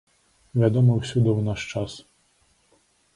[0.61, 1.91] Вядома ўсюды ў наш час.